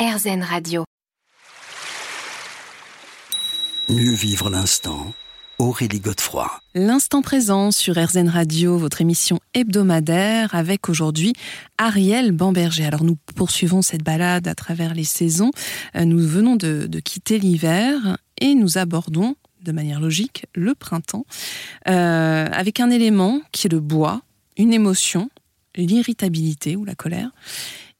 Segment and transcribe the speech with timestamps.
[0.00, 0.84] RZN Radio.
[3.90, 5.12] Mieux vivre l'instant.
[5.58, 6.50] Aurélie Godefroy.
[6.74, 11.34] L'instant présent sur RZN Radio, votre émission hebdomadaire avec aujourd'hui
[11.76, 12.86] Ariel Bamberger.
[12.86, 15.50] Alors nous poursuivons cette balade à travers les saisons.
[15.94, 21.26] Euh, nous venons de, quitter l'hiver et nous abordons de manière logique le printemps
[21.88, 24.22] euh, avec un élément qui est le bois,
[24.56, 25.28] une émotion,
[25.76, 27.32] l'irritabilité ou la colère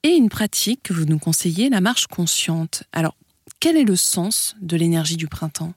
[0.03, 2.85] et une pratique que vous nous conseillez, la marche consciente.
[2.93, 3.17] Alors,
[3.61, 5.75] quel est le sens de l'énergie du printemps?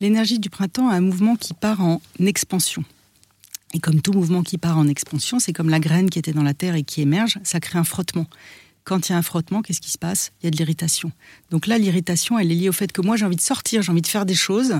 [0.00, 2.84] L'énergie du printemps est un mouvement qui part en expansion.
[3.72, 6.42] Et comme tout mouvement qui part en expansion, c'est comme la graine qui était dans
[6.42, 8.26] la terre et qui émerge, ça crée un frottement.
[8.84, 10.32] Quand il y a un frottement, qu'est-ce qui se passe?
[10.42, 11.10] Il y a de l'irritation.
[11.50, 13.90] Donc là, l'irritation, elle est liée au fait que moi, j'ai envie de sortir, j'ai
[13.90, 14.74] envie de faire des choses,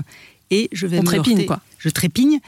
[0.51, 1.45] et je vais On me trépigne, heurter.
[1.47, 1.61] quoi.
[1.79, 2.39] Je trépigne,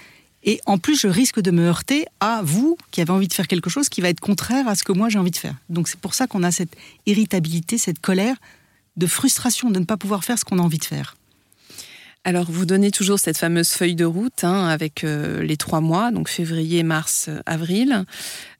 [0.43, 3.47] et en plus, je risque de me heurter à vous qui avez envie de faire
[3.47, 5.55] quelque chose qui va être contraire à ce que moi j'ai envie de faire.
[5.69, 8.35] Donc c'est pour ça qu'on a cette irritabilité, cette colère,
[8.95, 11.15] de frustration de ne pas pouvoir faire ce qu'on a envie de faire.
[12.23, 16.11] Alors, vous donnez toujours cette fameuse feuille de route hein, avec euh, les trois mois,
[16.11, 18.03] donc février, mars, euh, avril.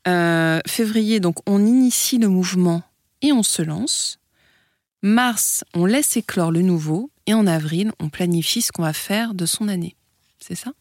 [0.08, 2.82] Euh, février, donc on initie le mouvement
[3.22, 4.20] et on se lance.
[5.02, 7.12] Mars, on laisse éclore le nouveau.
[7.26, 9.98] Et en avril, on planifie ce qu'on va faire de son année.
[10.40, 10.72] C'est ça?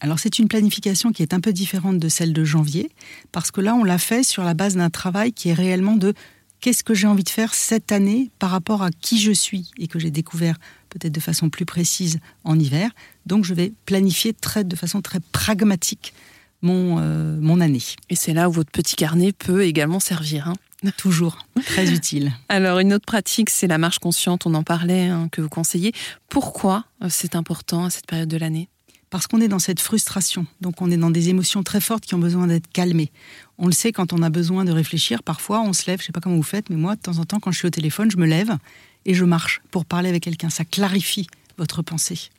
[0.00, 2.90] Alors c'est une planification qui est un peu différente de celle de janvier,
[3.32, 6.14] parce que là on l'a fait sur la base d'un travail qui est réellement de
[6.60, 9.88] qu'est-ce que j'ai envie de faire cette année par rapport à qui je suis et
[9.88, 10.56] que j'ai découvert
[10.90, 12.90] peut-être de façon plus précise en hiver.
[13.26, 16.14] Donc je vais planifier très, de façon très pragmatique
[16.60, 17.82] mon, euh, mon année.
[18.10, 20.48] Et c'est là où votre petit carnet peut également servir.
[20.48, 20.54] hein.
[20.96, 22.32] Toujours très utile.
[22.48, 25.92] Alors une autre pratique, c'est la marche consciente, on en parlait, hein, que vous conseillez.
[26.28, 28.68] Pourquoi euh, c'est important à cette période de l'année?
[29.12, 30.46] Parce qu'on est dans cette frustration.
[30.62, 33.12] Donc on est dans des émotions très fortes qui ont besoin d'être calmées.
[33.58, 35.22] On le sait quand on a besoin de réfléchir.
[35.22, 37.26] Parfois, on se lève, je sais pas comment vous faites, mais moi, de temps en
[37.26, 38.56] temps, quand je suis au téléphone, je me lève
[39.04, 40.48] et je marche pour parler avec quelqu'un.
[40.48, 41.26] Ça clarifie
[41.58, 42.30] votre pensée.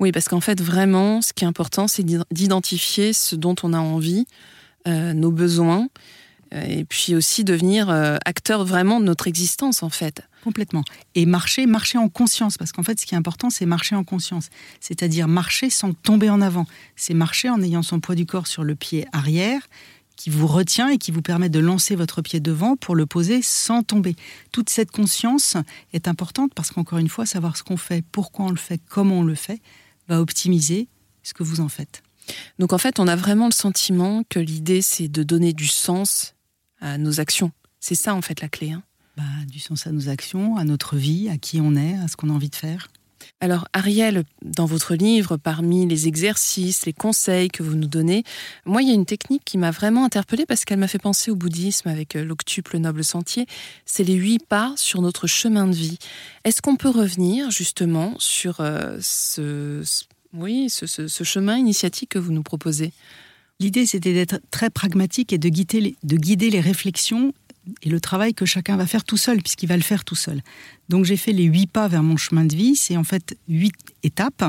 [0.00, 3.78] Oui, parce qu'en fait, vraiment, ce qui est important, c'est d'identifier ce dont on a
[3.78, 4.26] envie,
[4.88, 5.86] euh, nos besoins,
[6.52, 10.22] euh, et puis aussi devenir euh, acteur vraiment de notre existence, en fait.
[10.42, 10.84] Complètement.
[11.14, 14.02] Et marcher, marcher en conscience, parce qu'en fait, ce qui est important, c'est marcher en
[14.02, 14.48] conscience.
[14.80, 16.66] C'est-à-dire marcher sans tomber en avant.
[16.96, 19.62] C'est marcher en ayant son poids du corps sur le pied arrière,
[20.16, 23.40] qui vous retient et qui vous permet de lancer votre pied devant pour le poser
[23.40, 24.16] sans tomber.
[24.50, 25.56] Toute cette conscience
[25.92, 29.20] est importante parce qu'encore une fois, savoir ce qu'on fait, pourquoi on le fait, comment
[29.20, 29.60] on le fait,
[30.08, 30.88] va optimiser
[31.22, 32.02] ce que vous en faites.
[32.58, 36.34] Donc en fait, on a vraiment le sentiment que l'idée, c'est de donner du sens
[36.80, 37.52] à nos actions.
[37.80, 38.72] C'est ça, en fait, la clé.
[38.72, 38.82] Hein
[39.16, 42.16] bah, du sens à nos actions, à notre vie, à qui on est, à ce
[42.16, 42.88] qu'on a envie de faire.
[43.40, 48.24] Alors Ariel, dans votre livre, parmi les exercices, les conseils que vous nous donnez,
[48.64, 51.30] moi il y a une technique qui m'a vraiment interpellée parce qu'elle m'a fait penser
[51.30, 53.46] au bouddhisme avec euh, l'octuple noble sentier,
[53.84, 55.98] c'est les huit pas sur notre chemin de vie.
[56.44, 59.82] Est-ce qu'on peut revenir justement sur euh, ce,
[60.32, 62.92] oui, ce, ce, chemin initiatique que vous nous proposez?
[63.60, 67.32] L'idée, c'était d'être très pragmatique et de guider, les, de guider les réflexions
[67.82, 70.42] et le travail que chacun va faire tout seul, puisqu'il va le faire tout seul.
[70.88, 72.76] Donc j'ai fait les huit pas vers mon chemin de vie.
[72.76, 74.44] C'est en fait huit étapes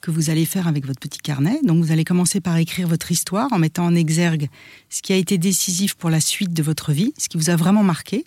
[0.00, 1.60] que vous allez faire avec votre petit carnet.
[1.62, 4.48] Donc vous allez commencer par écrire votre histoire en mettant en exergue
[4.88, 7.56] ce qui a été décisif pour la suite de votre vie, ce qui vous a
[7.56, 8.24] vraiment marqué.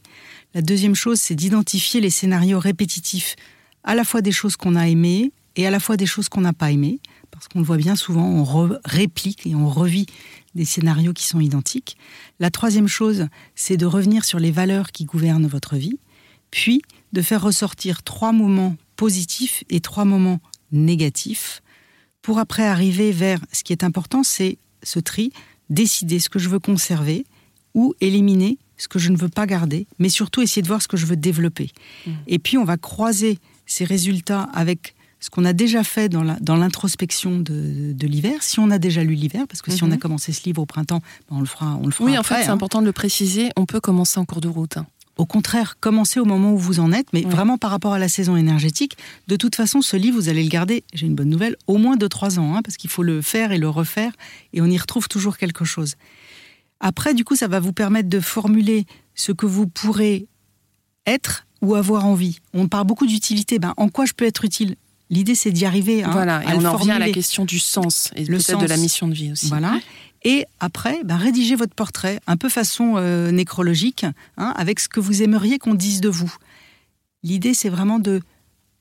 [0.54, 3.36] La deuxième chose, c'est d'identifier les scénarios répétitifs,
[3.84, 6.42] à la fois des choses qu'on a aimées et à la fois des choses qu'on
[6.42, 7.00] n'a pas aimées,
[7.34, 10.06] parce qu'on le voit bien souvent, on réplique et on revit
[10.56, 11.98] des scénarios qui sont identiques.
[12.40, 16.00] La troisième chose, c'est de revenir sur les valeurs qui gouvernent votre vie,
[16.52, 20.40] puis de faire ressortir trois moments positifs et trois moments
[20.72, 21.62] négatifs,
[22.24, 25.32] pour après arriver vers ce qui est important, c'est ce tri,
[25.70, 27.26] décider ce que je veux conserver
[27.74, 30.88] ou éliminer ce que je ne veux pas garder, mais surtout essayer de voir ce
[30.88, 31.72] que je veux développer.
[32.08, 32.12] Mmh.
[32.28, 37.40] Et puis on va croiser ces résultats avec ce qu'on a déjà fait dans l'introspection
[37.40, 40.00] de, l'hiver, si on a déjà lu l'hiver, parce que si on a mhm.
[40.00, 42.44] commencé ce livre au printemps, ben, on le fera, on le fera Oui, en fait,
[42.44, 42.54] c'est hein.
[42.54, 43.50] important de le préciser.
[43.56, 44.76] On peut commencer en cours de route.
[44.76, 44.86] Hein.
[45.16, 48.10] Au contraire, commencez au moment où vous en êtes, mais vraiment par rapport à la
[48.10, 48.98] saison énergétique.
[49.28, 51.96] De toute façon, ce livre, vous allez le garder, j'ai une bonne nouvelle, au moins
[51.96, 54.12] de trois ans, hein, parce qu'il faut le faire et le refaire,
[54.52, 55.96] et on y retrouve toujours quelque chose.
[56.82, 60.28] Après, du coup, ça va vous permettre de formuler ce que vous pourrez
[61.06, 62.40] être ou avoir envie.
[62.54, 63.58] On parle beaucoup d'utilité.
[63.58, 64.76] Ben, en quoi je peux être utile?
[65.10, 66.04] L'idée, c'est d'y arriver.
[66.04, 68.78] Hein, voilà, et on en revient à la question du sens et peut-être de la
[68.78, 69.48] mission de vie aussi.
[69.48, 69.80] Voilà.
[70.24, 74.06] Et après, bah, rédigez votre portrait, un peu façon euh, nécrologique,
[74.38, 76.34] hein, avec ce que vous aimeriez qu'on dise de vous.
[77.24, 78.22] L'idée, c'est vraiment de,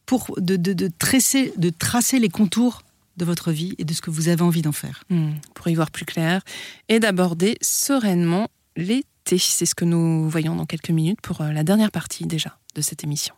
[0.06, 2.82] pour, de, de, tracer, de tracer les contours
[3.16, 5.04] de votre vie et de ce que vous avez envie d'en faire.
[5.10, 6.42] Hmm, pour y voir plus clair
[6.88, 9.38] et d'aborder sereinement les thé.
[9.38, 12.80] C'est ce que nous voyons dans quelques minutes pour euh, la dernière partie déjà de
[12.80, 13.34] cette émission.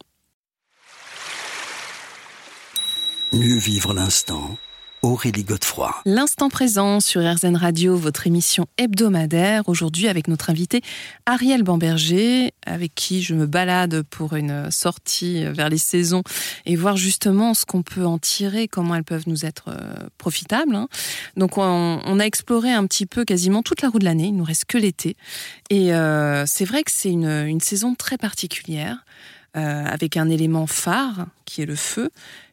[3.34, 4.56] Mieux vivre l'instant
[5.04, 5.94] Aurélie Godefroy.
[6.06, 10.81] L'instant présent sur RZN Radio, votre émission hebdomadaire, aujourd'hui avec notre invité
[11.26, 16.22] Ariel Bamberger, avec qui je me balade pour une sortie vers les saisons
[16.64, 20.75] et voir justement ce qu'on peut en tirer, comment elles peuvent nous être euh, profitables.
[20.75, 20.88] Hein.
[21.36, 24.44] Donc on, a exploré un petit peu quasiment toute la roue de l'année, il nous
[24.44, 25.16] reste que l'été.
[25.69, 29.04] Et euh, c'est vrai que c'est une, saison très particulière,
[29.56, 32.11] euh, avec un élément phare qui est le feu,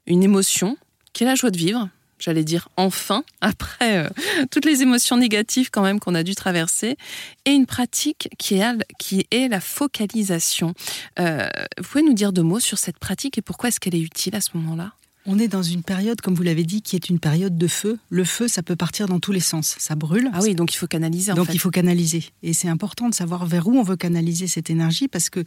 [0.07, 0.77] une émotion
[1.13, 1.89] qui est la joie de vivre,
[2.19, 4.09] j'allais dire enfin, après euh,
[4.51, 6.97] toutes les émotions négatives quand même qu'on a dû traverser,
[7.45, 10.73] et une pratique qui est, la focalisation.
[11.19, 14.01] Euh, vous pouvez nous dire deux mots sur cette pratique et pourquoi est-ce qu'elle est
[14.01, 14.93] utile à ce moment-là?
[15.25, 17.99] On est dans une période, comme vous l'avez dit, qui est une période de feu.
[18.09, 19.75] Le feu, ça peut partir dans tous les sens.
[19.77, 20.29] Ça brûle.
[20.33, 21.33] Ah oui, donc il faut canaliser.
[21.33, 22.25] donc il faut canaliser.
[22.41, 25.43] Et c'est important de savoir vers où on veut canaliser cette énergie, parce que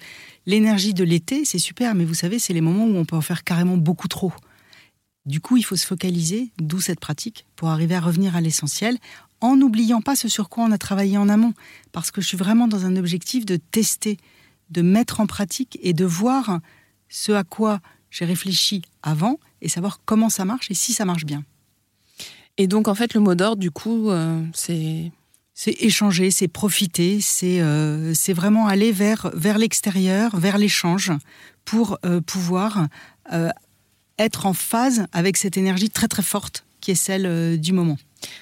[0.47, 3.21] l'énergie de l'été, c'est super, mais vous savez, c'est les moments où on peut en
[3.21, 4.33] faire carrément beaucoup trop.
[5.27, 8.99] Du coup, il faut se focaliser, d'où cette pratique, pour arriver à revenir à l'essentiel,
[9.41, 11.55] en n'oubliant pas ce sur quoi on a travaillé en amont.
[11.93, 14.19] Parce que je suis vraiment dans un objectif de tester,
[14.71, 16.61] de mettre en pratique et de voir
[17.09, 17.81] ce à quoi
[18.15, 21.43] j'ai réfléchi avant et savoir comment ça marche et si ça marche bien.
[22.57, 25.11] Et donc, en fait, le mot d'ordre, du coup, euh, c'est
[25.57, 31.13] c'est échanger, c'est profiter, c'est euh, vraiment aller vers, vers l'extérieur, vers l'échange,
[31.65, 32.89] pour euh, pouvoir
[34.19, 37.97] être en phase avec cette énergie très très forte qui est celle du moment.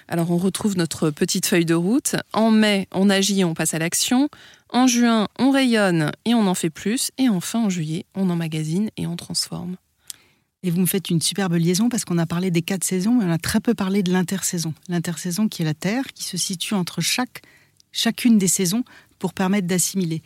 [0.08, 2.17] Alors on retrouve notre petite feuille de route.
[2.32, 4.29] En mai, on agit, on passe à l'action.
[4.69, 7.11] En juin, on rayonne et on en fait plus.
[7.19, 9.76] Et enfin, en juillet, on emmagasine et on transforme.
[10.62, 13.25] Et vous me faites une superbe liaison parce qu'on a parlé des quatre saisons, mais
[13.25, 14.75] on a très peu parlé de l'intersaison.
[14.88, 17.43] L'intersaison qui est la Terre, qui se situe entre chaque,
[17.90, 18.85] chacune des saisons
[19.19, 20.23] pour permettre d'assimiler.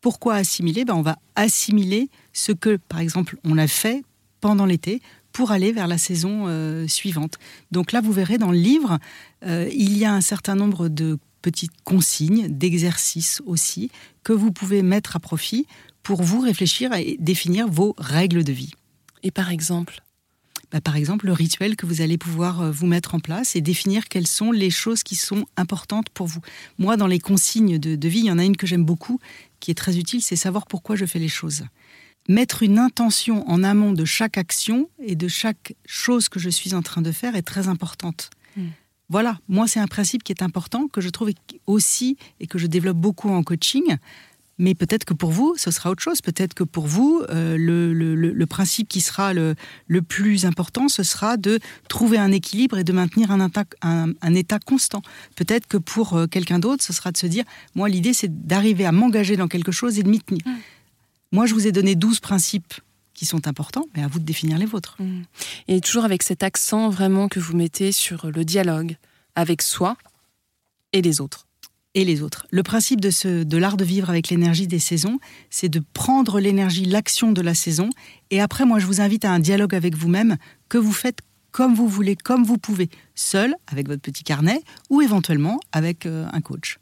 [0.00, 0.84] Pourquoi assimiler?
[0.84, 4.02] Ben On va assimiler ce que, par exemple, on a fait
[4.40, 5.00] pendant l'été
[5.38, 7.38] pour aller vers la saison euh, suivante.
[7.70, 8.98] Donc là, vous verrez dans le livre,
[9.46, 13.92] euh, il y a un certain nombre de petites consignes, d'exercices aussi,
[14.24, 15.68] que vous pouvez mettre à profit
[16.02, 18.72] pour vous réfléchir et définir vos règles de vie.
[19.22, 20.02] Et par exemple?
[20.72, 23.60] Bah, par exemple, le rituel que vous allez pouvoir euh, vous mettre en place et
[23.60, 26.40] définir quelles sont les choses qui sont importantes pour vous.
[26.78, 29.20] Moi, dans les consignes de, de vie, il y en a une que j'aime beaucoup,
[29.60, 31.62] qui est très utile, c'est savoir pourquoi je fais les choses
[32.28, 36.74] mettre une intention en amont de chaque action et de chaque chose que je suis
[36.74, 38.30] en train de faire est très importante.
[38.56, 38.68] Hmm.
[39.08, 41.30] Voilà, moi c'est un principe qui est important, que je trouve
[41.66, 43.96] aussi et que je développe beaucoup en coaching.
[44.58, 46.20] Mais peut-être que pour vous, ce sera autre chose.
[46.20, 49.54] Peut-être que pour vous, euh, le, principe qui sera le,
[50.02, 53.48] plus important, ce sera de trouver un équilibre et de maintenir un,
[53.82, 55.00] un, état constant.
[55.36, 57.44] Peut-être que pour euh, quelqu'un d'autre, ce sera de se dire,
[57.76, 60.42] moi l'idée c'est d'arriver à m'engager dans quelque chose et de m'y tenir.
[60.44, 60.56] Hmm.
[61.32, 62.74] Moi, je vous ai donné 12 principes
[63.14, 64.96] qui sont importants, mais à vous de définir les vôtres.
[65.00, 65.22] Mmh.
[65.66, 68.96] Et toujours avec cet accent vraiment que vous mettez sur le dialogue
[69.34, 69.96] avec soi
[70.92, 71.46] et les autres.
[71.94, 72.46] Et les autres.
[72.50, 75.18] Le principe de, ce, de l'art de vivre avec l'énergie des saisons,
[75.50, 77.90] c'est de prendre l'énergie, l'action de la saison,
[78.30, 80.36] et après, moi, je vous invite à un dialogue avec vous-même
[80.68, 81.20] que vous faites
[81.50, 86.26] comme vous voulez, comme vous pouvez, seul, avec votre petit carnet, ou éventuellement avec euh,
[86.32, 86.78] un coach.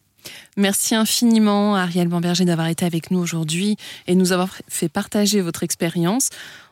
[0.56, 3.76] Merci infiniment, Ariel Bamberger, d'avoir été avec nous aujourd'hui
[4.06, 6.30] et nous avoir fait partager votre expérience.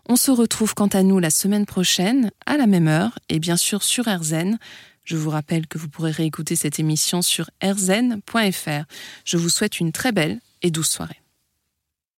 [0.08, 3.56] On se retrouve quant à nous la semaine prochaine, à la même heure, et bien
[3.56, 4.58] sûr sur RZN.
[5.04, 8.84] Je vous rappelle que vous pourrez réécouter cette émission sur rzn.fr.
[9.24, 11.23] Je vous souhaite une très belle et douce soirée.